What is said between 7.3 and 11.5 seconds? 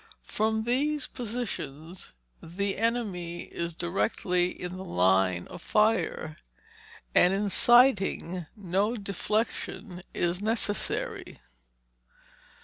in sighting no deflection is necessary.